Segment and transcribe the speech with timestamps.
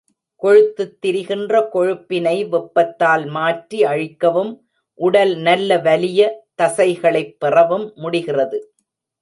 [0.43, 4.51] கொழுத்துத் திரிகின்ற கொழுப்பினை வெப்பத்தால் மாற்றி அழிக்கவும்
[4.99, 6.21] உடல் நல்ல வலிய
[6.61, 8.59] தசைகளைப் பெறவும் முடிகிறது.